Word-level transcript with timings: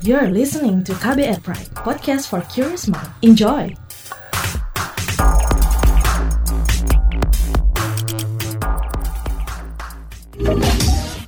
You're 0.00 0.32
listening 0.32 0.80
to 0.88 0.96
KBR 0.96 1.44
Pride, 1.44 1.68
podcast 1.76 2.32
for 2.32 2.40
curious 2.48 2.88
mind. 2.88 3.12
Enjoy! 3.20 3.68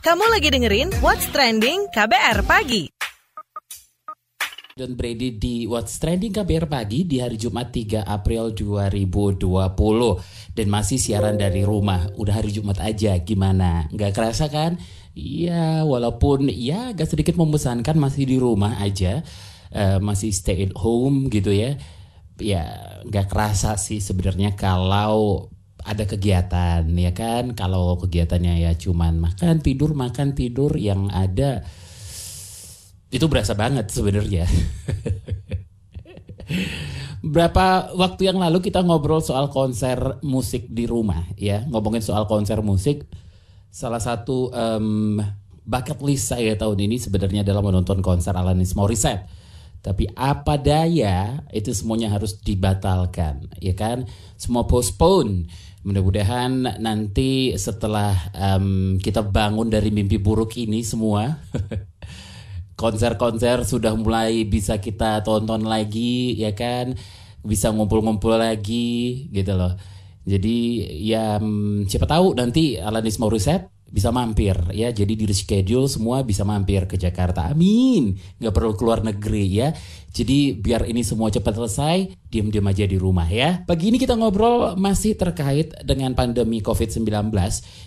Kamu 0.00 0.24
lagi 0.32 0.48
dengerin 0.48 0.88
What's 1.04 1.29
Trending 1.29 1.84
KBR 1.93 2.48
Pagi. 2.48 2.91
Dan 4.82 4.98
Brady 4.98 5.38
di 5.38 5.62
What's 5.70 6.02
Trending 6.02 6.34
KBR 6.34 6.66
Pagi 6.66 7.06
di 7.06 7.22
hari 7.22 7.38
Jumat 7.38 7.70
3 7.70 8.02
April 8.02 8.50
2020 8.50 9.46
Dan 10.58 10.66
masih 10.66 10.98
siaran 10.98 11.38
dari 11.38 11.62
rumah. 11.62 12.10
Udah 12.18 12.42
hari 12.42 12.50
Jumat 12.50 12.82
aja 12.82 13.14
gimana? 13.22 13.86
Nggak 13.95 14.10
kerasa 14.10 14.50
kan? 14.50 14.82
Iya 15.14 15.86
walaupun 15.86 16.50
ya 16.50 16.90
agak 16.90 17.14
sedikit 17.14 17.38
membosankan 17.38 17.95
masih 17.95 18.26
di 18.26 18.42
rumah 18.42 18.82
aja. 18.82 19.23
Uh, 19.70 20.02
Masih 20.02 20.34
stay 20.34 20.66
at 20.66 20.74
home 20.74 21.30
gitu 21.30 21.54
ya. 21.54 21.78
Ya 22.42 22.98
nggak 23.06 23.30
kerasa 23.30 23.78
sih 23.78 24.02
sebenarnya 24.02 24.59
kalau 24.59 25.46
ada 25.78 26.10
kegiatan 26.10 26.90
ya 26.90 27.14
kan? 27.14 27.54
Kalau 27.54 28.02
kegiatannya 28.02 28.66
ya 28.66 28.74
cuman 28.74 29.23
makan 29.23 29.62
tidur 29.62 29.95
makan 29.95 30.34
tidur. 30.34 30.74
Yang 30.74 31.06
ada 31.14 31.51
itu 33.12 33.29
berasa 33.29 33.52
banget 33.52 33.93
sebenarnya. 33.93 34.48
Berapa 37.23 37.95
waktu 37.95 38.33
yang 38.33 38.43
lalu 38.43 38.59
kita 38.59 38.83
ngobrol 38.83 39.23
soal 39.23 39.47
konser 39.52 40.19
musik 40.27 40.66
di 40.66 40.88
rumah 40.91 41.23
ya. 41.38 41.62
Ngomongin 41.71 42.02
soal 42.02 42.27
konser 42.27 42.59
musik 42.65 43.07
salah 43.73 44.02
satu 44.02 44.51
um, 44.51 45.23
bucket 45.62 46.02
list 46.02 46.35
saya 46.35 46.59
tahun 46.59 46.88
ini 46.88 46.98
sebenarnya 46.98 47.47
adalah 47.47 47.62
menonton 47.62 48.02
konser 48.02 48.35
Alanis 48.35 48.75
Morissette. 48.75 49.29
Tapi 49.83 50.07
apa 50.15 50.59
daya 50.63 51.43
itu 51.51 51.74
semuanya 51.74 52.10
harus 52.10 52.38
dibatalkan 52.38 53.51
ya 53.59 53.74
kan? 53.74 54.07
Semua 54.35 54.66
postpone. 54.66 55.47
Mudah-mudahan 55.82 56.79
nanti 56.79 57.59
setelah 57.59 58.15
um, 58.30 58.99
kita 59.02 59.26
bangun 59.26 59.66
dari 59.66 59.91
mimpi 59.91 60.15
buruk 60.15 60.54
ini 60.54 60.87
semua, 60.87 61.43
konser-konser 62.76 63.65
sudah 63.65 63.96
mulai 63.96 64.44
bisa 64.44 64.76
kita 64.76 65.25
tonton 65.25 65.65
lagi, 65.65 66.37
ya 66.37 66.53
kan? 66.53 66.92
Bisa 67.41 67.72
ngumpul-ngumpul 67.72 68.37
lagi, 68.37 69.26
gitu 69.32 69.56
loh. 69.56 69.75
Jadi 70.22 70.87
ya 71.03 71.42
siapa 71.91 72.06
tahu 72.06 72.38
nanti 72.38 72.78
Alanis 72.78 73.19
Morissette 73.19 73.72
bisa 73.93 74.09
mampir 74.09 74.56
ya. 74.72 74.88
Jadi 74.88 75.12
di 75.12 75.28
reschedule 75.28 75.84
semua 75.84 76.25
bisa 76.25 76.48
mampir 76.48 76.88
ke 76.88 76.97
Jakarta. 76.97 77.53
Amin. 77.53 78.16
Nggak 78.41 78.54
perlu 78.56 78.72
keluar 78.72 79.04
negeri 79.04 79.44
ya. 79.53 79.69
Jadi 80.12 80.56
biar 80.56 80.88
ini 80.88 81.04
semua 81.04 81.32
cepat 81.32 81.56
selesai 81.56 82.28
diam-diam 82.28 82.65
aja 82.69 82.84
di 82.88 82.97
rumah 82.97 83.28
ya. 83.28 83.65
Pagi 83.69 83.93
ini 83.93 84.00
kita 84.00 84.16
ngobrol 84.16 84.76
masih 84.81 85.16
terkait 85.16 85.76
dengan 85.84 86.12
pandemi 86.16 86.65
COVID-19 86.65 87.32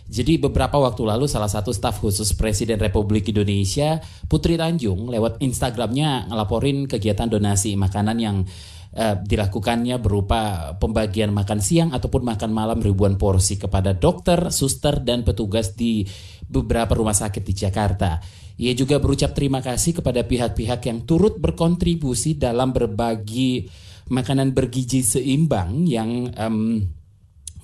jadi 0.05 0.37
beberapa 0.37 0.77
waktu 0.77 1.01
lalu 1.01 1.25
salah 1.25 1.49
satu 1.49 1.73
staf 1.73 1.97
khusus 1.97 2.37
Presiden 2.37 2.77
Republik 2.77 3.25
Indonesia 3.33 3.97
Putri 4.29 4.53
Tanjung 4.53 5.09
lewat 5.09 5.41
Instagramnya 5.41 6.29
ngelaporin 6.29 6.85
kegiatan 6.85 7.25
donasi 7.25 7.73
makanan 7.73 8.17
yang 8.21 8.45
uh, 8.93 9.15
dilakukannya 9.17 9.97
berupa 9.97 10.73
pembagian 10.77 11.33
makan 11.33 11.59
siang 11.63 11.89
ataupun 11.95 12.21
makan 12.21 12.51
malam 12.53 12.79
ribuan 12.83 13.17
porsi 13.17 13.57
kepada 13.57 13.97
dokter, 13.97 14.53
suster, 14.53 15.01
dan 15.01 15.25
petugas 15.25 15.73
di 15.73 16.05
beberapa 16.45 16.93
rumah 16.93 17.17
sakit 17.17 17.41
di 17.41 17.53
Jakarta. 17.57 18.21
Ia 18.55 18.71
juga 18.71 19.01
berucap 19.01 19.35
terima 19.35 19.59
kasih 19.59 19.99
kepada 19.99 20.23
pihak-pihak 20.23 20.87
yang 20.87 21.03
turut 21.03 21.35
berkontribusi 21.41 22.39
dalam 22.39 22.71
berbagi 22.71 23.67
makanan 24.07 24.53
bergizi 24.53 25.01
seimbang 25.01 25.89
yang 25.89 26.29
um, 26.37 26.79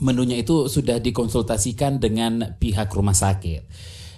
menunya 0.01 0.41
itu 0.41 0.65
sudah 0.65 0.97
dikonsultasikan 0.97 2.01
dengan 2.01 2.57
pihak 2.57 2.89
rumah 2.91 3.13
sakit. 3.15 3.61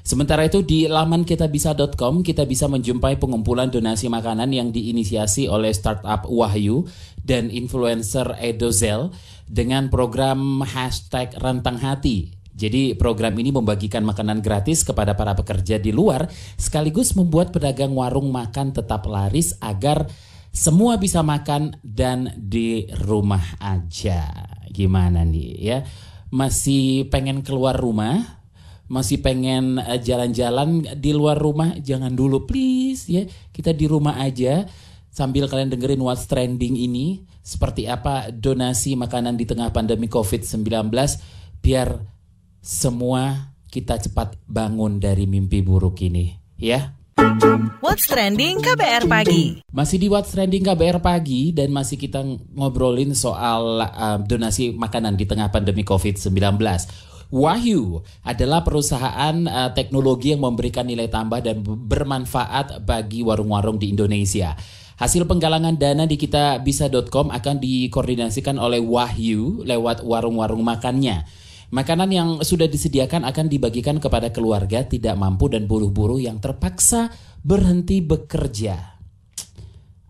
Sementara 0.03 0.43
itu 0.43 0.59
di 0.67 0.83
laman 0.83 1.23
kitabisa.com 1.23 2.27
kita 2.27 2.43
bisa 2.43 2.67
menjumpai 2.67 3.15
pengumpulan 3.23 3.71
donasi 3.71 4.11
makanan 4.11 4.51
yang 4.51 4.75
diinisiasi 4.75 5.47
oleh 5.47 5.71
startup 5.71 6.27
Wahyu 6.27 6.83
dan 7.23 7.47
influencer 7.47 8.35
Edozel 8.35 9.15
dengan 9.47 9.87
program 9.87 10.59
hashtag 10.59 11.31
Rantang 11.39 11.79
Hati. 11.79 12.35
Jadi 12.51 12.99
program 12.99 13.31
ini 13.39 13.55
membagikan 13.55 14.03
makanan 14.03 14.43
gratis 14.43 14.83
kepada 14.83 15.15
para 15.15 15.33
pekerja 15.39 15.79
di 15.79 15.95
luar 15.95 16.27
sekaligus 16.59 17.15
membuat 17.15 17.55
pedagang 17.55 17.95
warung 17.95 18.27
makan 18.27 18.75
tetap 18.75 19.07
laris 19.07 19.55
agar 19.63 20.05
semua 20.51 20.99
bisa 20.99 21.23
makan 21.23 21.79
dan 21.81 22.29
di 22.37 22.91
rumah 23.07 23.57
aja. 23.57 24.51
Gimana 24.67 25.23
nih 25.23 25.51
ya? 25.63 25.79
Masih 26.29 27.07
pengen 27.07 27.41
keluar 27.41 27.79
rumah? 27.79 28.42
Masih 28.93 29.25
pengen 29.25 29.81
eh, 29.81 29.97
jalan-jalan 29.97 30.85
di 31.01 31.11
luar 31.17 31.41
rumah 31.41 31.73
jangan 31.81 32.13
dulu 32.13 32.45
please 32.45 33.09
ya. 33.09 33.25
Kita 33.49 33.73
di 33.73 33.89
rumah 33.89 34.21
aja 34.21 34.69
sambil 35.09 35.49
kalian 35.49 35.73
dengerin 35.73 36.05
what's 36.05 36.29
trending 36.29 36.77
ini. 36.77 37.25
Seperti 37.43 37.89
apa 37.89 38.31
donasi 38.31 38.95
makanan 38.95 39.35
di 39.35 39.43
tengah 39.43 39.73
pandemi 39.73 40.07
COVID-19 40.07 40.93
biar 41.59 41.99
semua 42.63 43.51
kita 43.67 43.99
cepat 43.99 44.39
bangun 44.45 45.01
dari 45.01 45.27
mimpi 45.27 45.59
buruk 45.65 45.99
ini 46.05 46.31
ya. 46.61 46.93
What's 47.79 48.09
Trending 48.09 48.61
KBR 48.61 49.05
Pagi. 49.05 49.61
Masih 49.69 50.01
di 50.01 50.09
What's 50.09 50.33
Trending 50.33 50.65
KBR 50.65 50.97
Pagi 50.97 51.53
Dan 51.53 51.69
masih 51.69 51.95
kita 51.95 52.25
ngobrolin 52.57 53.13
soal 53.13 53.85
uh, 53.85 54.17
donasi 54.25 54.73
makanan 54.73 55.13
di 55.13 55.29
tengah 55.29 55.53
pandemi 55.53 55.85
COVID-19 55.85 56.57
Wahyu 57.33 58.05
adalah 58.21 58.61
perusahaan 58.61 59.33
uh, 59.49 59.73
teknologi 59.73 60.37
yang 60.37 60.45
memberikan 60.45 60.85
nilai 60.85 61.09
tambah 61.09 61.41
dan 61.41 61.65
bermanfaat 61.65 62.85
bagi 62.85 63.25
warung-warung 63.25 63.81
di 63.81 63.89
Indonesia. 63.89 64.53
Hasil 65.01 65.25
penggalangan 65.25 65.73
dana 65.73 66.05
di 66.05 66.13
kitabisa.com 66.13 67.33
akan 67.33 67.55
dikoordinasikan 67.57 68.61
oleh 68.61 68.77
Wahyu 68.77 69.65
lewat 69.65 70.05
warung-warung 70.05 70.61
makannya. 70.61 71.25
Makanan 71.73 72.09
yang 72.13 72.29
sudah 72.45 72.69
disediakan 72.69 73.25
akan 73.25 73.49
dibagikan 73.49 73.97
kepada 73.97 74.29
keluarga 74.29 74.85
tidak 74.85 75.17
mampu 75.17 75.49
dan 75.49 75.65
buruh-buruh 75.65 76.21
yang 76.21 76.37
terpaksa 76.37 77.09
berhenti 77.41 78.05
bekerja. 78.05 79.01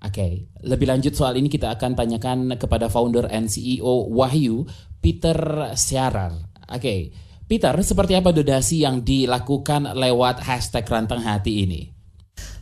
Oke, 0.04 0.12
okay. 0.12 0.32
lebih 0.68 0.92
lanjut 0.92 1.16
soal 1.16 1.40
ini 1.40 1.48
kita 1.48 1.72
akan 1.72 1.96
tanyakan 1.96 2.60
kepada 2.60 2.92
founder 2.92 3.32
and 3.32 3.48
CEO 3.48 4.12
Wahyu, 4.12 4.68
Peter 5.00 5.40
Siarar. 5.80 6.53
Oke. 6.70 7.12
Peter, 7.44 7.76
seperti 7.84 8.16
apa 8.16 8.32
donasi 8.32 8.88
yang 8.88 9.04
dilakukan 9.04 9.92
lewat 9.94 10.42
hashtag 10.48 10.88
Rantang 10.88 11.22
Hati 11.22 11.68
ini? 11.68 11.92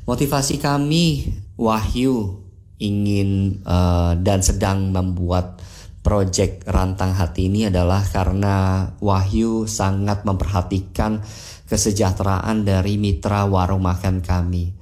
Motivasi 0.09 0.57
kami, 0.57 1.29
Wahyu, 1.55 2.41
ingin 2.81 3.61
uh, 3.61 4.17
dan 4.17 4.41
sedang 4.41 4.89
membuat 4.89 5.61
proyek 6.01 6.65
Rantang 6.65 7.13
Hati 7.13 7.45
ini 7.45 7.69
adalah 7.69 8.01
karena 8.01 8.89
Wahyu 8.97 9.69
sangat 9.69 10.25
memperhatikan 10.25 11.21
kesejahteraan 11.69 12.65
dari 12.65 12.97
mitra 12.97 13.45
warung 13.45 13.85
makan 13.85 14.25
kami. 14.25 14.73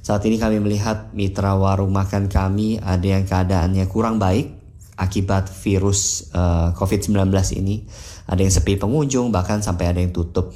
Saat 0.00 0.24
ini 0.24 0.40
kami 0.40 0.62
melihat 0.62 1.12
mitra 1.12 1.58
warung 1.58 1.92
makan 1.92 2.30
kami 2.32 2.80
ada 2.80 3.04
yang 3.04 3.28
keadaannya 3.28 3.84
kurang 3.90 4.16
baik 4.16 4.56
akibat 4.98 5.52
virus 5.52 6.32
uh, 6.32 6.72
eh, 6.72 6.78
COVID-19 6.78 7.28
ini 7.60 7.84
ada 8.28 8.40
yang 8.44 8.52
sepi 8.52 8.76
pengunjung, 8.76 9.32
bahkan 9.32 9.64
sampai 9.64 9.88
ada 9.88 9.98
yang 10.04 10.12
tutup. 10.12 10.52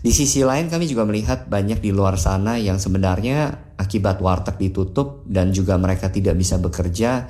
Di 0.00 0.14
sisi 0.14 0.40
lain 0.40 0.72
kami 0.72 0.88
juga 0.88 1.04
melihat 1.04 1.50
banyak 1.50 1.84
di 1.84 1.92
luar 1.92 2.16
sana 2.16 2.56
yang 2.56 2.80
sebenarnya 2.80 3.74
akibat 3.76 4.22
warteg 4.24 4.56
ditutup 4.56 5.28
dan 5.28 5.52
juga 5.52 5.76
mereka 5.76 6.08
tidak 6.08 6.40
bisa 6.40 6.56
bekerja 6.56 7.28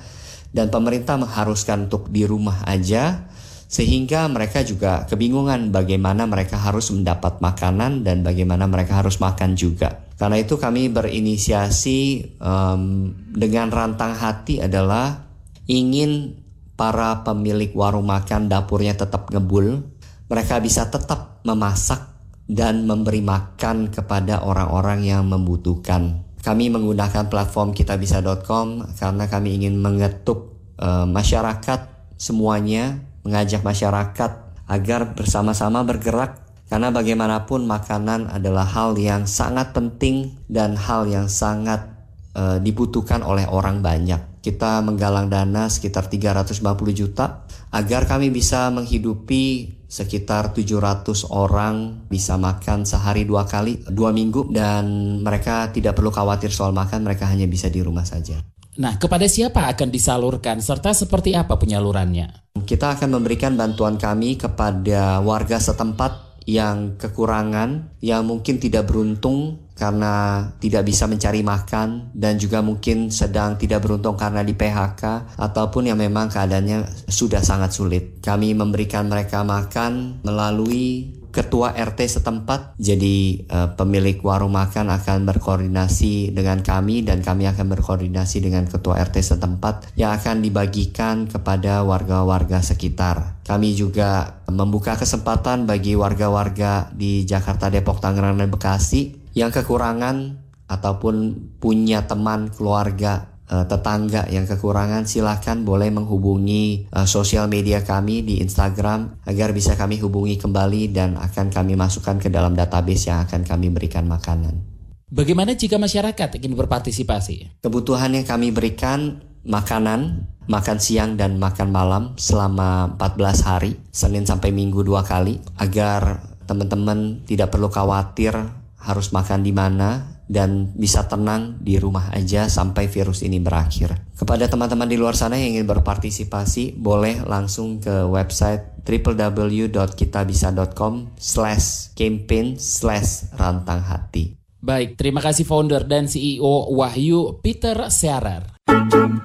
dan 0.55 0.71
pemerintah 0.71 1.19
mengharuskan 1.19 1.91
untuk 1.91 2.07
di 2.15 2.23
rumah 2.23 2.63
aja 2.71 3.27
sehingga 3.71 4.27
mereka 4.27 4.67
juga 4.67 5.07
kebingungan 5.07 5.71
bagaimana 5.71 6.27
mereka 6.27 6.59
harus 6.59 6.91
mendapat 6.91 7.39
makanan 7.39 8.03
dan 8.03 8.27
bagaimana 8.27 8.67
mereka 8.67 8.99
harus 8.99 9.23
makan 9.23 9.55
juga. 9.55 10.11
Karena 10.19 10.43
itu 10.43 10.59
kami 10.59 10.91
berinisiasi 10.91 11.99
um, 12.43 13.15
dengan 13.31 13.71
rantang 13.71 14.19
hati 14.19 14.59
adalah 14.59 15.23
ingin 15.71 16.40
para 16.81 17.21
pemilik 17.29 17.77
warung 17.77 18.09
makan 18.09 18.49
dapurnya 18.49 18.97
tetap 18.97 19.29
ngebul, 19.29 19.85
mereka 20.33 20.57
bisa 20.65 20.89
tetap 20.89 21.45
memasak 21.45 22.09
dan 22.49 22.89
memberi 22.89 23.21
makan 23.21 23.93
kepada 23.93 24.41
orang-orang 24.41 25.05
yang 25.05 25.29
membutuhkan. 25.29 26.25
Kami 26.41 26.73
menggunakan 26.73 27.29
platform 27.29 27.77
kitabisa.com 27.77 28.97
karena 28.97 29.29
kami 29.29 29.61
ingin 29.61 29.77
mengetuk 29.77 30.57
uh, 30.81 31.05
masyarakat 31.05 31.85
semuanya, 32.17 32.97
mengajak 33.29 33.61
masyarakat 33.61 34.31
agar 34.65 35.13
bersama-sama 35.13 35.85
bergerak 35.85 36.41
karena 36.73 36.89
bagaimanapun 36.89 37.69
makanan 37.69 38.33
adalah 38.33 38.65
hal 38.65 38.97
yang 38.97 39.29
sangat 39.29 39.77
penting 39.77 40.33
dan 40.49 40.81
hal 40.81 41.05
yang 41.05 41.29
sangat 41.29 41.93
uh, 42.33 42.57
dibutuhkan 42.57 43.21
oleh 43.21 43.45
orang 43.45 43.85
banyak. 43.85 44.30
Kita 44.41 44.81
menggalang 44.81 45.29
dana 45.29 45.69
sekitar 45.69 46.09
350 46.09 46.65
juta 46.97 47.45
agar 47.71 48.09
kami 48.09 48.33
bisa 48.33 48.73
menghidupi 48.73 49.77
sekitar 49.85 50.57
700 50.57 51.29
orang 51.29 52.07
bisa 52.09 52.39
makan 52.41 52.89
sehari 52.89 53.29
dua 53.29 53.45
kali, 53.45 53.85
dua 53.91 54.15
minggu 54.15 54.49
dan 54.49 55.19
mereka 55.21 55.69
tidak 55.75 55.99
perlu 55.99 56.09
khawatir 56.09 56.49
soal 56.49 56.73
makan, 56.73 57.05
mereka 57.05 57.27
hanya 57.27 57.45
bisa 57.45 57.67
di 57.69 57.83
rumah 57.83 58.07
saja. 58.07 58.39
Nah, 58.79 58.97
kepada 58.97 59.27
siapa 59.27 59.67
akan 59.67 59.91
disalurkan 59.91 60.63
serta 60.63 60.95
seperti 60.95 61.35
apa 61.35 61.59
penyalurannya? 61.59 62.55
Kita 62.63 62.95
akan 62.95 63.19
memberikan 63.19 63.59
bantuan 63.59 63.99
kami 63.99 64.39
kepada 64.39 65.19
warga 65.21 65.59
setempat 65.59 66.30
yang 66.51 66.99
kekurangan, 66.99 67.95
yang 68.03 68.27
mungkin 68.27 68.59
tidak 68.59 68.91
beruntung 68.91 69.71
karena 69.79 70.45
tidak 70.61 70.85
bisa 70.85 71.09
mencari 71.09 71.41
makan 71.41 72.13
dan 72.13 72.37
juga 72.37 72.61
mungkin 72.61 73.09
sedang 73.09 73.57
tidak 73.57 73.81
beruntung 73.81 74.13
karena 74.19 74.45
di 74.45 74.53
PHK 74.53 75.37
ataupun 75.41 75.89
yang 75.89 75.97
memang 75.97 76.29
keadaannya 76.29 77.09
sudah 77.09 77.41
sangat 77.41 77.73
sulit. 77.73 78.21
Kami 78.21 78.53
memberikan 78.53 79.09
mereka 79.09 79.41
makan 79.41 80.21
melalui 80.21 81.20
ketua 81.31 81.73
RT 81.75 82.21
setempat. 82.21 82.75
Jadi 82.77 83.47
uh, 83.47 83.75
pemilik 83.79 84.19
warung 84.21 84.55
makan 84.55 84.91
akan 84.91 85.27
berkoordinasi 85.27 86.35
dengan 86.35 86.61
kami 86.61 87.07
dan 87.07 87.23
kami 87.23 87.47
akan 87.47 87.67
berkoordinasi 87.75 88.43
dengan 88.43 88.67
ketua 88.67 88.99
RT 89.01 89.35
setempat 89.35 89.95
yang 89.95 90.15
akan 90.15 90.43
dibagikan 90.43 91.31
kepada 91.31 91.87
warga-warga 91.87 92.61
sekitar. 92.61 93.41
Kami 93.47 93.75
juga 93.75 94.43
membuka 94.51 94.99
kesempatan 94.99 95.65
bagi 95.65 95.95
warga-warga 95.95 96.91
di 96.95 97.27
Jakarta, 97.27 97.71
Depok, 97.71 98.03
Tangerang, 98.03 98.39
dan 98.39 98.51
Bekasi 98.51 99.15
yang 99.35 99.55
kekurangan 99.55 100.39
ataupun 100.71 101.35
punya 101.59 102.07
teman 102.07 102.51
keluarga 102.55 103.31
uh, 103.51 103.67
tetangga 103.67 104.31
yang 104.31 104.47
kekurangan 104.47 105.05
silahkan 105.05 105.61
boleh 105.67 105.91
menghubungi 105.91 106.87
uh, 106.95 107.05
sosial 107.05 107.51
media 107.51 107.83
kami 107.83 108.23
di 108.23 108.39
Instagram 108.39 109.21
agar 109.27 109.51
bisa 109.51 109.75
kami 109.75 109.99
hubungi 109.99 110.39
kembali 110.39 110.95
dan 110.95 111.19
akan 111.19 111.51
kami 111.51 111.75
masukkan 111.75 112.17
ke 112.23 112.31
dalam 112.31 112.55
database 112.55 113.11
yang 113.11 113.27
akan 113.27 113.43
kami 113.43 113.69
berikan 113.75 114.07
makanan. 114.07 114.63
Bagaimana 115.11 115.59
jika 115.59 115.75
masyarakat 115.75 116.39
ingin 116.39 116.55
berpartisipasi? 116.55 117.67
Kebutuhan 117.67 118.15
yang 118.15 118.23
kami 118.23 118.55
berikan 118.55 119.19
makanan, 119.43 120.31
makan 120.47 120.79
siang 120.79 121.19
dan 121.19 121.35
makan 121.35 121.75
malam 121.75 122.03
selama 122.15 122.95
14 122.95 123.43
hari, 123.43 123.73
Senin 123.91 124.23
sampai 124.23 124.55
Minggu 124.55 124.87
dua 124.87 125.03
kali, 125.03 125.43
agar 125.59 126.23
teman-teman 126.47 127.27
tidak 127.27 127.51
perlu 127.51 127.67
khawatir 127.67 128.39
harus 128.81 129.11
makan 129.11 129.43
di 129.43 129.51
mana 129.51 130.20
dan 130.31 130.71
bisa 130.79 131.11
tenang 131.11 131.59
di 131.59 131.83
rumah 131.83 132.15
aja 132.15 132.47
sampai 132.47 132.87
virus 132.87 133.27
ini 133.27 133.43
berakhir. 133.43 133.99
Kepada 134.15 134.47
teman-teman 134.47 134.87
di 134.87 134.95
luar 134.95 135.19
sana 135.19 135.35
yang 135.35 135.59
ingin 135.59 135.67
berpartisipasi, 135.67 136.79
boleh 136.79 137.27
langsung 137.27 137.83
ke 137.83 138.07
website 138.07 138.79
www.kitabisa.com 138.87 141.19
slash 141.19 141.91
campaign 141.99 142.55
slash 142.57 143.27
rantang 143.35 143.83
hati. 143.83 144.40
Baik, 144.61 145.01
terima 145.01 145.25
kasih 145.25 145.49
founder 145.49 145.89
dan 145.89 146.05
CEO 146.05 146.69
Wahyu 146.77 147.41
Peter 147.41 147.89
Searar. 147.89 148.61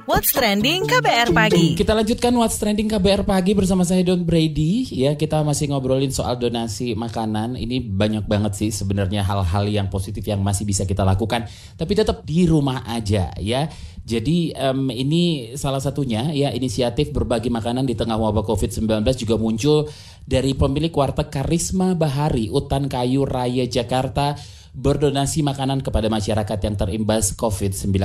What's 0.08 0.32
Trending 0.32 0.88
KBR 0.88 1.36
Pagi. 1.36 1.76
Kita 1.76 1.92
lanjutkan 1.92 2.32
What's 2.40 2.56
Trending 2.56 2.88
KBR 2.88 3.28
Pagi 3.28 3.52
bersama 3.52 3.84
saya 3.84 4.00
Don 4.08 4.24
Brady. 4.24 4.88
Ya, 4.96 5.20
kita 5.20 5.44
masih 5.44 5.76
ngobrolin 5.76 6.08
soal 6.16 6.40
donasi 6.40 6.96
makanan. 6.96 7.60
Ini 7.60 7.84
banyak 7.84 8.24
banget 8.32 8.56
sih 8.56 8.72
sebenarnya 8.72 9.28
hal-hal 9.28 9.68
yang 9.68 9.92
positif 9.92 10.24
yang 10.24 10.40
masih 10.40 10.64
bisa 10.64 10.88
kita 10.88 11.04
lakukan. 11.04 11.52
Tapi 11.76 11.92
tetap 12.00 12.24
di 12.24 12.48
rumah 12.48 12.88
aja 12.88 13.36
ya. 13.36 13.68
Jadi 14.08 14.56
um, 14.56 14.88
ini 14.88 15.52
salah 15.60 15.84
satunya 15.84 16.32
ya 16.32 16.56
inisiatif 16.56 17.12
berbagi 17.12 17.52
makanan 17.52 17.84
di 17.84 18.00
tengah 18.00 18.16
wabah 18.16 18.48
COVID-19 18.48 18.88
juga 19.20 19.36
muncul 19.36 19.92
dari 20.24 20.56
pemilik 20.56 20.96
warteg 20.96 21.28
Karisma 21.28 21.92
Bahari, 21.92 22.48
Utan 22.48 22.88
Kayu 22.88 23.28
Raya 23.28 23.68
Jakarta 23.68 24.40
berdonasi 24.76 25.40
makanan 25.42 25.80
kepada 25.80 26.12
masyarakat 26.12 26.60
yang 26.60 26.76
terimbas 26.76 27.32
COVID-19. 27.40 27.96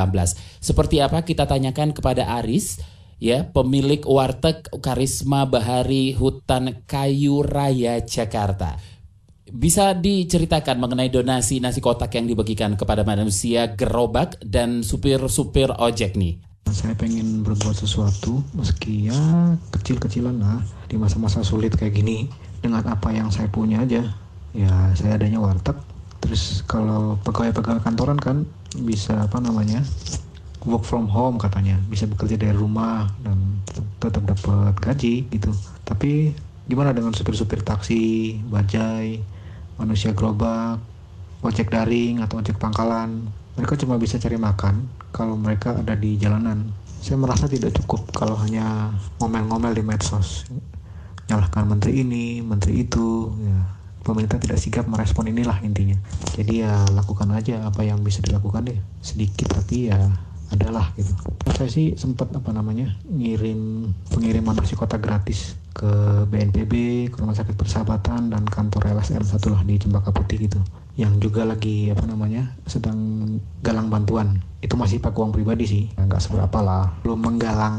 Seperti 0.63 1.03
apa 1.03 1.27
kita 1.27 1.51
tanyakan 1.51 1.91
kepada 1.91 2.39
Aris, 2.39 2.79
ya 3.19 3.45
pemilik 3.51 4.01
warteg 4.07 4.71
Karisma 4.79 5.45
Bahari 5.51 6.15
Hutan 6.15 6.87
Kayu 6.87 7.43
Raya 7.43 7.99
Jakarta. 8.07 8.79
Bisa 9.51 9.99
diceritakan 9.99 10.79
mengenai 10.79 11.11
donasi 11.11 11.59
nasi 11.59 11.83
kotak 11.83 12.15
yang 12.15 12.31
dibagikan 12.31 12.79
kepada 12.79 13.03
manusia 13.03 13.75
gerobak 13.75 14.39
dan 14.47 14.87
supir-supir 14.87 15.75
ojek 15.75 16.15
nih? 16.15 16.39
Saya 16.71 16.95
pengen 16.95 17.43
berbuat 17.43 17.75
sesuatu 17.75 18.47
meski 18.55 19.11
ya 19.11 19.19
kecil-kecilan 19.75 20.39
lah 20.39 20.63
di 20.87 20.95
masa-masa 20.95 21.43
sulit 21.43 21.75
kayak 21.75 21.99
gini 21.99 22.31
dengan 22.63 22.87
apa 22.95 23.11
yang 23.11 23.27
saya 23.35 23.51
punya 23.51 23.83
aja. 23.83 24.07
Ya 24.55 24.95
saya 24.95 25.19
adanya 25.19 25.43
warteg 25.43 25.75
terus 26.21 26.63
kalau 26.69 27.17
pegawai-pegawai 27.25 27.83
kantoran 27.83 28.21
kan 28.21 28.45
bisa 28.77 29.27
apa 29.27 29.41
namanya 29.43 29.83
work 30.69 30.85
from 30.85 31.09
home 31.09 31.41
katanya. 31.41 31.81
Bisa 31.89 32.05
bekerja 32.05 32.37
dari 32.37 32.57
rumah 32.57 33.09
dan 33.25 33.61
tetap, 34.01 34.25
dapat 34.25 34.77
gaji 34.81 35.25
gitu. 35.33 35.53
Tapi 35.87 36.35
gimana 36.69 36.93
dengan 36.93 37.17
supir-supir 37.17 37.65
taksi 37.65 38.37
bajai 38.47 39.19
manusia 39.81 40.13
gerobak 40.13 40.79
ojek 41.41 41.73
daring 41.73 42.21
atau 42.21 42.41
ojek 42.41 42.61
pangkalan? 42.61 43.25
Mereka 43.57 43.77
cuma 43.81 43.97
bisa 43.97 44.21
cari 44.21 44.37
makan 44.37 44.89
kalau 45.13 45.37
mereka 45.37 45.77
ada 45.77 45.97
di 45.97 46.21
jalanan. 46.21 46.69
Saya 47.01 47.17
merasa 47.17 47.49
tidak 47.49 47.73
cukup 47.81 48.13
kalau 48.13 48.37
hanya 48.37 48.93
ngomel-ngomel 49.21 49.73
di 49.73 49.81
medsos. 49.81 50.45
Nyalahkan 51.33 51.65
menteri 51.65 52.05
ini 52.05 52.45
menteri 52.45 52.85
itu 52.85 53.33
ya 53.41 53.80
pemerintah 54.03 54.41
tidak 54.41 54.59
sigap 54.59 54.85
merespon 54.89 55.29
inilah 55.29 55.61
intinya. 55.63 55.97
Jadi 56.35 56.65
ya 56.65 56.85
lakukan 56.93 57.31
aja 57.33 57.65
apa 57.69 57.85
yang 57.85 58.01
bisa 58.01 58.25
dilakukan 58.25 58.69
deh. 58.69 58.79
Sedikit 59.05 59.53
tapi 59.53 59.93
ya 59.93 59.99
adalah 60.51 60.91
gitu. 60.99 61.15
Saya 61.55 61.71
sih 61.71 61.95
sempat 61.95 62.35
apa 62.35 62.51
namanya 62.51 62.91
ngirim 63.07 63.91
pengiriman 64.11 64.59
nasi 64.59 64.75
kotak 64.75 64.99
gratis 64.99 65.55
ke 65.71 65.87
BNPB 66.27 66.73
ke 67.15 67.17
Rumah 67.23 67.39
Sakit 67.39 67.55
Persahabatan 67.55 68.35
dan 68.35 68.43
kantor 68.51 68.91
LSM 68.99 69.23
satu 69.23 69.55
lah 69.55 69.63
di 69.63 69.79
Cempaka 69.79 70.11
Putih 70.11 70.51
gitu. 70.51 70.59
Yang 70.99 71.31
juga 71.31 71.47
lagi 71.47 71.95
apa 71.95 72.03
namanya 72.05 72.51
sedang 72.67 72.99
galang 73.63 73.89
bantuan. 73.89 74.43
Itu 74.59 74.75
masih 74.75 74.99
pakai 74.99 75.23
uang 75.23 75.33
pribadi 75.33 75.65
sih. 75.71 75.85
Nggak 75.95 76.19
seberapa 76.19 76.59
lah. 76.59 76.91
Belum 77.07 77.23
menggalang 77.23 77.79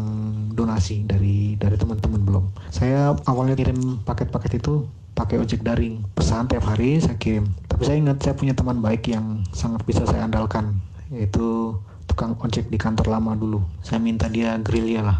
donasi 0.55 1.03
dari 1.03 1.59
dari 1.59 1.75
teman-teman 1.75 2.23
belum. 2.23 2.45
Saya 2.71 3.11
awalnya 3.27 3.59
kirim 3.59 3.99
paket-paket 4.07 4.63
itu 4.63 4.87
pakai 5.21 5.37
ojek 5.37 5.61
daring. 5.61 6.01
Pesan 6.17 6.49
tiap 6.49 6.65
hari 6.65 6.97
saya 6.97 7.13
kirim. 7.21 7.45
Tapi 7.69 7.85
saya 7.85 8.01
ingat 8.01 8.17
saya 8.25 8.33
punya 8.33 8.57
teman 8.57 8.81
baik 8.81 9.05
yang 9.05 9.45
sangat 9.53 9.85
bisa 9.85 10.01
saya 10.09 10.25
andalkan 10.25 10.81
yaitu 11.13 11.77
tukang 12.09 12.33
ojek 12.41 12.65
di 12.73 12.81
kantor 12.81 13.13
lama 13.13 13.37
dulu. 13.37 13.61
Saya 13.85 14.01
minta 14.01 14.25
dia 14.25 14.57
gerilya 14.57 15.05
lah 15.05 15.17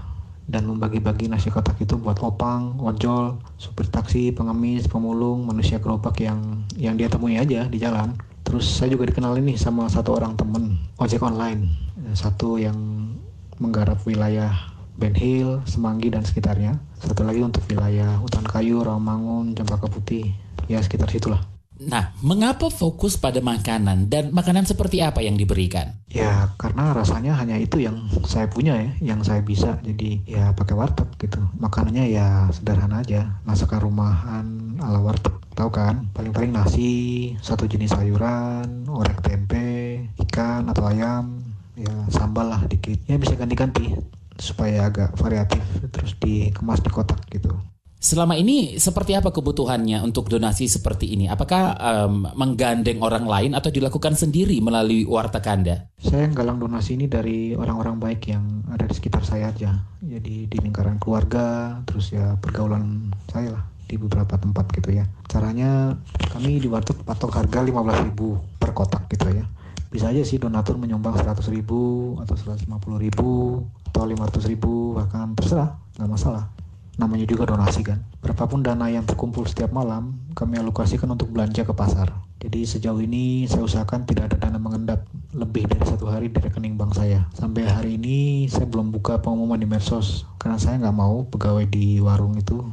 dan 0.49 0.65
membagi-bagi 0.65 1.29
nasi 1.29 1.53
kotak 1.53 1.77
itu 1.79 1.95
buat 1.95 2.17
opang, 2.19 2.81
ojol, 2.81 3.37
supir 3.61 3.87
taksi, 3.87 4.33
pengemis, 4.33 4.89
pemulung, 4.89 5.45
manusia 5.45 5.77
gerobak 5.77 6.17
yang 6.19 6.65
yang 6.75 6.97
dia 6.97 7.07
temui 7.07 7.37
aja 7.37 7.69
di 7.69 7.77
jalan. 7.77 8.17
Terus 8.41 8.65
saya 8.65 8.91
juga 8.91 9.05
dikenal 9.05 9.37
ini 9.37 9.53
sama 9.53 9.85
satu 9.85 10.17
orang 10.17 10.33
temen 10.33 10.81
ojek 10.97 11.21
online, 11.21 11.69
satu 12.17 12.57
yang 12.57 12.75
menggarap 13.61 14.01
wilayah 14.09 14.70
Ben 14.97 15.15
Hill, 15.15 15.63
Semanggi 15.65 16.11
dan 16.11 16.25
sekitarnya. 16.25 16.79
Satu 16.99 17.23
lagi 17.25 17.41
untuk 17.41 17.65
wilayah 17.67 18.19
Hutan 18.19 18.45
Kayu, 18.45 18.83
Rawamangun, 18.83 19.55
Cempaka 19.57 19.87
Putih, 19.89 20.35
ya 20.67 20.81
sekitar 20.83 21.09
situlah. 21.09 21.51
Nah, 21.81 22.13
mengapa 22.21 22.69
fokus 22.69 23.17
pada 23.17 23.41
makanan 23.41 24.05
dan 24.05 24.29
makanan 24.29 24.69
seperti 24.69 25.01
apa 25.01 25.25
yang 25.25 25.33
diberikan? 25.33 25.97
Ya, 26.13 26.53
karena 26.61 26.93
rasanya 26.93 27.33
hanya 27.41 27.57
itu 27.57 27.81
yang 27.81 28.05
saya 28.21 28.45
punya 28.45 28.77
ya, 28.77 28.91
yang 29.01 29.25
saya 29.25 29.41
bisa. 29.41 29.81
Jadi 29.81 30.21
ya 30.29 30.53
pakai 30.53 30.77
warteg 30.77 31.09
gitu. 31.17 31.41
Makanannya 31.57 32.05
ya 32.05 32.45
sederhana 32.53 33.01
aja, 33.01 33.41
masakan 33.49 33.81
rumahan 33.81 34.45
ala 34.77 35.01
warteg. 35.01 35.33
Tahu 35.57 35.73
kan? 35.73 36.05
Paling-paling 36.13 36.53
nasi, 36.53 37.33
satu 37.41 37.65
jenis 37.65 37.97
sayuran, 37.97 38.85
orek 38.85 39.17
tempe, 39.25 40.05
ikan 40.29 40.69
atau 40.69 40.85
ayam, 40.85 41.41
ya 41.73 41.89
sambal 42.13 42.45
lah 42.45 42.61
dikit. 42.69 43.01
Ya 43.09 43.17
bisa 43.17 43.33
ganti-ganti 43.33 43.97
supaya 44.41 44.89
agak 44.89 45.13
variatif 45.21 45.61
terus 45.93 46.17
dikemas 46.17 46.81
di 46.81 46.89
kotak 46.89 47.21
gitu. 47.29 47.53
Selama 48.01 48.33
ini 48.33 48.81
seperti 48.81 49.13
apa 49.13 49.29
kebutuhannya 49.29 50.01
untuk 50.01 50.25
donasi 50.25 50.65
seperti 50.65 51.13
ini? 51.13 51.29
Apakah 51.29 51.77
um, 51.77 52.25
menggandeng 52.33 52.97
orang 53.05 53.29
lain 53.29 53.53
atau 53.53 53.69
dilakukan 53.69 54.17
sendiri 54.17 54.57
melalui 54.57 55.05
warteg 55.05 55.45
Anda? 55.45 55.85
Saya 56.01 56.25
galang 56.33 56.57
donasi 56.57 56.97
ini 56.97 57.05
dari 57.05 57.53
orang-orang 57.53 58.01
baik 58.01 58.33
yang 58.33 58.65
ada 58.73 58.89
di 58.89 58.97
sekitar 58.97 59.21
saya 59.21 59.53
aja. 59.53 59.77
Jadi 60.01 60.49
di 60.49 60.57
lingkaran 60.57 60.97
keluarga, 60.97 61.77
terus 61.85 62.09
ya 62.09 62.33
pergaulan 62.41 63.13
saya 63.29 63.53
lah 63.53 63.63
di 63.85 64.01
beberapa 64.01 64.33
tempat 64.33 64.65
gitu 64.81 64.97
ya. 64.97 65.05
Caranya 65.29 65.93
kami 66.33 66.57
di 66.57 66.65
warteg 66.65 66.97
patok 67.05 67.37
harga 67.37 67.61
15.000 67.61 68.17
per 68.57 68.71
kotak 68.73 69.05
gitu 69.13 69.29
ya. 69.29 69.45
Bisa 69.91 70.07
aja 70.07 70.23
sih 70.23 70.39
donatur 70.39 70.79
menyumbang 70.79 71.19
100 71.19 71.43
ribu 71.51 72.15
atau 72.23 72.39
150 72.39 72.71
ribu 72.95 73.59
atau 73.91 74.07
500 74.07 74.47
ribu 74.47 74.95
bahkan 74.95 75.35
terserah 75.35 75.75
nggak 75.99 76.09
masalah. 76.09 76.47
Namanya 76.95 77.27
juga 77.27 77.43
donasi 77.43 77.83
kan. 77.83 77.99
Berapapun 78.23 78.63
dana 78.63 78.87
yang 78.87 79.03
terkumpul 79.03 79.43
setiap 79.43 79.75
malam 79.75 80.15
kami 80.31 80.55
alokasikan 80.63 81.11
untuk 81.11 81.35
belanja 81.35 81.67
ke 81.67 81.75
pasar. 81.75 82.07
Jadi 82.39 82.63
sejauh 82.63 83.03
ini 83.03 83.51
saya 83.51 83.67
usahakan 83.67 84.07
tidak 84.07 84.31
ada 84.31 84.47
dana 84.47 84.57
mengendap 84.57 85.03
lebih 85.35 85.67
dari 85.67 85.83
satu 85.83 86.07
hari 86.07 86.31
di 86.31 86.39
rekening 86.39 86.79
bank 86.79 86.95
saya. 86.95 87.27
Sampai 87.35 87.67
hari 87.67 87.99
ini 87.99 88.47
saya 88.47 88.71
belum 88.71 88.95
buka 88.95 89.19
pengumuman 89.19 89.59
di 89.59 89.67
medsos 89.67 90.23
karena 90.39 90.55
saya 90.55 90.79
nggak 90.79 90.95
mau 90.95 91.27
pegawai 91.27 91.67
di 91.67 91.99
warung 91.99 92.39
itu 92.39 92.63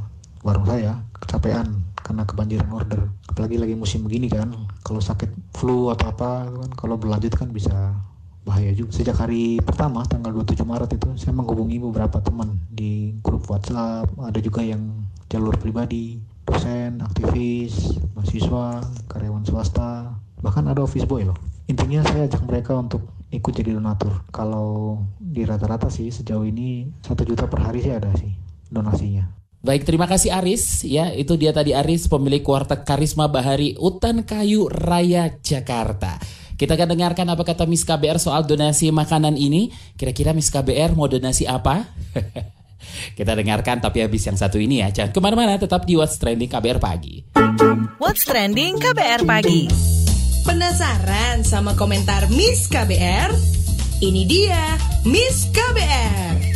warung 0.46 0.70
saya 0.70 1.02
kecapean 1.18 1.87
karena 2.02 2.22
kebanjiran 2.24 2.70
order. 2.72 3.10
Apalagi 3.28 3.56
lagi 3.60 3.74
musim 3.74 4.04
begini 4.06 4.30
kan 4.30 4.50
kalau 4.82 4.98
sakit 5.02 5.30
flu 5.54 5.92
atau 5.92 6.10
apa 6.10 6.48
kan 6.48 6.70
kalau 6.74 6.94
berlanjut 6.96 7.34
kan 7.34 7.50
bisa 7.52 7.94
bahaya 8.48 8.72
juga. 8.72 8.96
Sejak 8.96 9.20
hari 9.20 9.60
pertama 9.60 10.02
tanggal 10.08 10.32
27 10.32 10.64
Maret 10.64 10.90
itu 10.96 11.08
saya 11.20 11.36
menghubungi 11.36 11.76
beberapa 11.82 12.18
teman 12.24 12.56
di 12.72 13.12
grup 13.20 13.44
WhatsApp. 13.52 14.08
Ada 14.16 14.40
juga 14.40 14.64
yang 14.64 15.04
jalur 15.28 15.54
pribadi 15.60 16.16
dosen 16.48 17.04
aktivis 17.04 18.00
mahasiswa 18.16 18.80
karyawan 19.12 19.44
swasta 19.44 20.16
bahkan 20.40 20.64
ada 20.64 20.80
office 20.80 21.04
boy 21.04 21.28
loh. 21.28 21.36
Intinya 21.68 22.00
saya 22.08 22.24
ajak 22.24 22.40
mereka 22.48 22.72
untuk 22.72 23.04
ikut 23.28 23.52
jadi 23.52 23.76
donatur. 23.76 24.24
Kalau 24.32 25.04
di 25.20 25.44
rata-rata 25.44 25.92
sih 25.92 26.08
sejauh 26.08 26.48
ini 26.48 26.88
satu 27.04 27.28
juta 27.28 27.44
per 27.44 27.60
hari 27.60 27.84
sih 27.84 27.92
ada 27.92 28.08
sih 28.16 28.32
donasinya 28.72 29.37
Baik, 29.58 29.82
terima 29.82 30.06
kasih 30.06 30.30
Aris. 30.38 30.86
Ya, 30.86 31.10
itu 31.10 31.34
dia 31.34 31.50
tadi 31.50 31.74
Aris, 31.74 32.06
pemilik 32.06 32.46
warteg 32.46 32.86
Karisma 32.86 33.26
Bahari, 33.26 33.74
Utan 33.74 34.22
Kayu 34.22 34.70
Raya, 34.70 35.34
Jakarta. 35.42 36.22
Kita 36.58 36.74
akan 36.74 36.94
dengarkan 36.94 37.26
apa 37.30 37.42
kata 37.42 37.66
Miss 37.70 37.86
KBR 37.86 38.18
soal 38.18 38.46
donasi 38.46 38.90
makanan 38.90 39.34
ini. 39.38 39.70
Kira-kira 39.94 40.34
Miss 40.34 40.50
KBR 40.50 40.94
mau 40.94 41.06
donasi 41.10 41.46
apa? 41.46 41.86
Kita 43.18 43.34
dengarkan 43.34 43.82
tapi 43.82 44.02
habis 44.02 44.26
yang 44.26 44.38
satu 44.38 44.58
ini 44.58 44.82
ya. 44.82 44.90
Jangan 44.90 45.10
ke 45.14 45.20
mana-mana, 45.22 45.58
tetap 45.58 45.86
di 45.86 45.94
What's 45.98 46.18
Trending 46.18 46.50
KBR 46.50 46.78
Pagi. 46.82 47.14
What's 47.98 48.26
Trending 48.26 48.78
KBR 48.78 49.22
Pagi. 49.26 49.70
Penasaran 50.46 51.42
sama 51.46 51.74
komentar 51.74 52.30
Miss 52.30 52.66
KBR? 52.70 53.30
Ini 54.02 54.22
dia 54.26 54.78
Miss 55.06 55.50
KBR. 55.50 56.47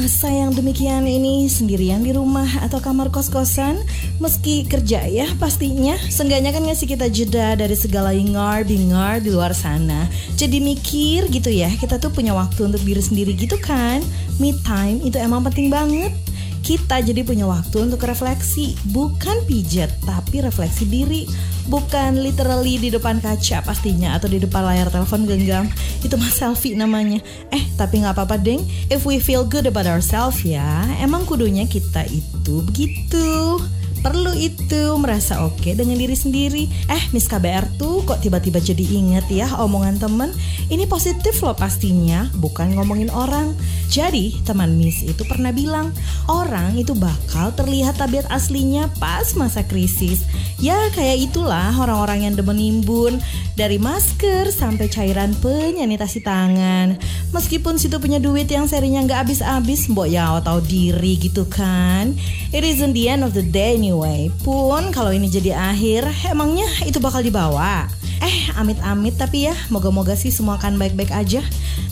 Masa 0.00 0.32
yang 0.32 0.56
demikian 0.56 1.04
ini? 1.04 1.44
Sendirian 1.44 2.00
di 2.00 2.16
rumah 2.16 2.48
atau 2.64 2.80
kamar 2.80 3.12
kos-kosan? 3.12 3.84
Meski 4.16 4.64
kerja 4.64 5.04
ya 5.04 5.28
pastinya. 5.36 5.92
Seenggaknya 6.08 6.56
kan 6.56 6.64
ngasih 6.64 6.88
kita 6.88 7.12
jeda 7.12 7.52
dari 7.52 7.76
segala 7.76 8.16
ingar-bingar 8.16 9.20
di 9.20 9.28
luar 9.28 9.52
sana. 9.52 10.08
Jadi 10.40 10.56
mikir 10.56 11.28
gitu 11.28 11.52
ya 11.52 11.68
Kita 11.76 12.00
tuh 12.00 12.08
punya 12.08 12.32
waktu 12.32 12.72
untuk 12.72 12.80
diri 12.80 13.04
sendiri 13.04 13.36
gitu 13.36 13.60
kan? 13.60 14.00
Me 14.40 14.56
time 14.64 15.04
itu 15.04 15.20
emang 15.20 15.44
penting 15.44 15.68
banget 15.68 16.16
kita 16.60 17.00
jadi 17.00 17.24
punya 17.24 17.48
waktu 17.48 17.88
untuk 17.88 18.04
refleksi, 18.04 18.76
bukan 18.92 19.44
pijat, 19.48 19.88
tapi 20.04 20.44
refleksi 20.44 20.84
diri, 20.84 21.24
bukan 21.66 22.20
literally 22.20 22.76
di 22.76 22.88
depan 22.92 23.18
kaca 23.18 23.64
pastinya 23.64 24.16
atau 24.16 24.28
di 24.28 24.38
depan 24.38 24.64
layar 24.68 24.92
telepon 24.92 25.24
genggam. 25.24 25.66
Itu 26.04 26.20
mah 26.20 26.30
selfie 26.30 26.76
namanya. 26.76 27.24
Eh, 27.50 27.64
tapi 27.74 28.04
nggak 28.04 28.14
apa-apa 28.14 28.36
deng. 28.36 28.62
If 28.92 29.08
we 29.08 29.18
feel 29.18 29.42
good 29.42 29.64
about 29.64 29.88
ourselves 29.88 30.44
ya, 30.44 30.84
emang 31.00 31.24
kudunya 31.24 31.64
kita 31.64 32.04
itu 32.08 32.60
begitu 32.64 33.58
perlu 34.00 34.32
itu 34.32 34.96
merasa 34.96 35.44
oke 35.44 35.76
dengan 35.76 35.96
diri 35.96 36.16
sendiri. 36.16 36.64
Eh, 36.88 37.02
Miss 37.12 37.28
KBR 37.28 37.76
tuh 37.76 38.02
kok 38.08 38.24
tiba-tiba 38.24 38.58
jadi 38.58 38.82
inget 38.82 39.28
ya 39.28 39.46
omongan 39.60 40.00
temen. 40.00 40.30
Ini 40.72 40.88
positif 40.88 41.40
loh 41.44 41.54
pastinya, 41.54 42.28
bukan 42.40 42.76
ngomongin 42.76 43.12
orang. 43.12 43.52
Jadi, 43.92 44.40
teman 44.42 44.74
Miss 44.80 45.04
itu 45.04 45.22
pernah 45.28 45.52
bilang, 45.52 45.92
orang 46.26 46.78
itu 46.78 46.96
bakal 46.96 47.52
terlihat 47.54 48.00
tabiat 48.00 48.26
aslinya 48.32 48.88
pas 48.96 49.36
masa 49.36 49.62
krisis. 49.66 50.24
Ya, 50.60 50.92
kayak 50.92 51.32
itulah 51.32 51.72
orang-orang 51.72 52.28
yang 52.28 52.34
demen 52.36 52.60
nimbun 52.60 53.16
dari 53.56 53.80
masker 53.80 54.52
sampai 54.52 54.92
cairan 54.92 55.32
penyanitasi 55.40 56.20
tangan. 56.20 57.00
Meskipun 57.32 57.80
situ 57.80 57.96
punya 57.96 58.20
duit 58.20 58.44
yang 58.52 58.68
serinya 58.68 59.00
nggak 59.00 59.24
habis-habis, 59.24 59.88
mbok 59.88 60.12
ya 60.12 60.36
tahu 60.44 60.60
diri 60.68 61.16
gitu 61.16 61.48
kan. 61.48 62.12
It 62.52 62.60
isn't 62.60 62.92
the 62.92 63.08
end 63.08 63.24
of 63.24 63.32
the 63.32 63.40
day 63.40 63.72
anyway. 63.72 64.28
Pun 64.44 64.92
kalau 64.92 65.16
ini 65.16 65.32
jadi 65.32 65.56
akhir, 65.56 66.28
emangnya 66.28 66.68
itu 66.84 67.00
bakal 67.00 67.24
dibawa. 67.24 67.88
Eh, 68.20 68.52
amit-amit 68.52 69.16
tapi 69.16 69.48
ya, 69.48 69.56
moga-moga 69.72 70.12
sih 70.12 70.28
semua 70.28 70.60
akan 70.60 70.76
baik-baik 70.76 71.08
aja. 71.08 71.40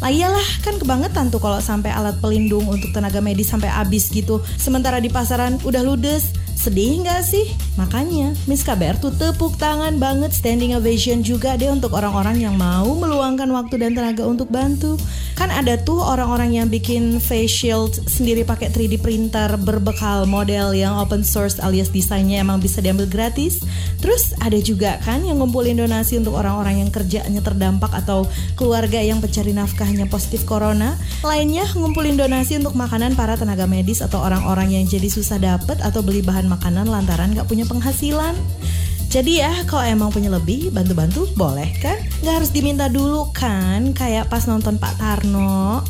Lah 0.05 0.13
iyalah, 0.13 0.45
kan 0.61 0.77
kebangetan 0.77 1.33
tuh 1.33 1.41
kalau 1.41 1.59
sampai 1.59 1.89
alat 1.89 2.21
pelindung 2.21 2.69
untuk 2.69 2.93
tenaga 2.93 3.19
medis 3.25 3.49
sampai 3.49 3.73
habis 3.73 4.13
gitu. 4.13 4.45
Sementara 4.61 5.01
di 5.01 5.09
pasaran 5.09 5.57
udah 5.65 5.81
ludes. 5.81 6.31
Sedih 6.59 7.07
nggak 7.07 7.23
sih? 7.23 7.55
Makanya 7.79 8.35
Miss 8.51 8.67
KBR 8.67 8.99
tuh 8.99 9.15
tepuk 9.15 9.55
tangan 9.63 9.95
banget 10.03 10.35
standing 10.35 10.75
ovation 10.75 11.23
juga 11.23 11.55
deh 11.55 11.71
untuk 11.71 11.95
orang-orang 11.95 12.43
yang 12.43 12.59
mau 12.59 12.99
meluangkan 12.99 13.47
waktu 13.55 13.79
dan 13.79 13.95
tenaga 13.95 14.27
untuk 14.27 14.51
bantu. 14.51 14.99
Kan 15.39 15.55
ada 15.55 15.79
tuh 15.79 16.03
orang-orang 16.03 16.59
yang 16.59 16.67
bikin 16.67 17.23
face 17.23 17.63
shield 17.63 17.95
sendiri 18.11 18.43
pakai 18.43 18.75
3D 18.75 18.99
printer 18.99 19.55
berbekal 19.55 20.27
model 20.27 20.75
yang 20.75 20.99
open 20.99 21.23
source 21.23 21.63
alias 21.63 21.95
desainnya 21.95 22.43
emang 22.43 22.59
bisa 22.59 22.83
diambil 22.83 23.07
gratis. 23.07 23.63
Terus 24.03 24.35
ada 24.43 24.59
juga 24.59 24.99
kan 25.07 25.23
yang 25.23 25.39
ngumpulin 25.39 25.79
donasi 25.79 26.18
untuk 26.19 26.35
orang-orang 26.35 26.83
yang 26.83 26.91
kerjanya 26.91 27.41
terdampak 27.41 27.95
atau 27.95 28.27
keluarga 28.59 28.99
yang 28.99 29.23
pencari 29.23 29.55
nafkahnya 29.55 30.11
positif 30.11 30.45
corona. 30.45 30.99
Lainnya 31.23 31.65
ngumpulin 31.73 32.19
donasi 32.19 32.59
untuk 32.59 32.75
makanan 32.75 33.15
para 33.15 33.39
tenaga 33.39 33.71
medis 33.71 34.03
atau 34.03 34.21
orang-orang 34.21 34.75
yang 34.75 34.85
jadi 34.85 35.07
susah 35.07 35.39
dapet 35.39 35.79
atau 35.81 36.03
beli 36.03 36.21
bahan 36.21 36.51
makanan 36.51 36.91
lantaran 36.91 37.33
gak 37.33 37.47
punya 37.47 37.65
penghasilan. 37.65 38.35
Jadi 39.09 39.41
ya, 39.41 39.65
kalau 39.65 39.89
emang 39.89 40.13
punya 40.13 40.29
lebih, 40.29 40.69
bantu-bantu 40.69 41.33
boleh 41.33 41.73
kan? 41.81 41.97
Gak 42.21 42.45
harus 42.45 42.53
diminta 42.53 42.93
dulu 42.93 43.33
kan, 43.33 43.97
kayak 43.97 44.29
pas 44.29 44.45
nonton 44.45 44.77
Pak 44.77 45.01
Tarno. 45.01 45.81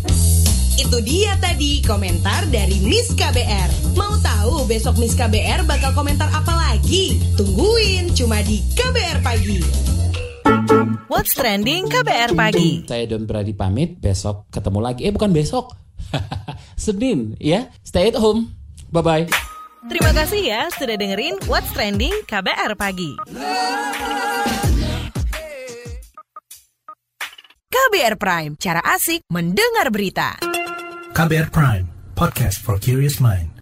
Itu 0.78 1.02
dia 1.02 1.35
tadi 1.42 1.82
komentar 1.82 2.47
dari 2.47 2.78
Miss 2.78 3.11
KBR. 3.11 3.99
Mau 3.99 4.14
tahu 4.23 4.62
besok 4.70 5.02
Miss 5.02 5.18
KBR 5.18 5.66
bakal 5.66 5.90
komentar 5.90 6.30
apa 6.30 6.54
lagi? 6.54 7.18
Tungguin 7.35 8.14
cuma 8.14 8.38
di 8.47 8.62
KBR 8.78 9.18
Pagi. 9.18 9.58
What's 11.11 11.35
Trending 11.35 11.90
KBR 11.90 12.38
Pagi. 12.38 12.87
Saya 12.87 13.11
Don 13.11 13.26
Brady 13.26 13.50
pamit, 13.50 13.99
besok 13.99 14.47
ketemu 14.54 14.78
lagi. 14.78 15.02
Eh 15.02 15.11
bukan 15.11 15.35
besok, 15.35 15.75
Senin 16.78 17.35
ya. 17.42 17.66
Stay 17.82 18.14
at 18.14 18.18
home. 18.18 18.54
Bye-bye. 18.94 19.26
Terima 19.90 20.14
kasih 20.14 20.38
ya 20.38 20.70
sudah 20.70 20.94
dengerin 20.94 21.35
What's 21.50 21.75
Trending 21.75 22.14
KBR 22.30 22.78
Pagi. 22.78 23.18
KBR 27.68 28.14
Prime, 28.14 28.52
cara 28.54 28.78
asik 28.87 29.26
mendengar 29.35 29.90
berita. 29.90 30.38
KBR 31.11 31.50
Prime, 31.50 31.87
podcast 32.14 32.62
for 32.62 32.78
curious 32.78 33.18
mind. 33.18 33.57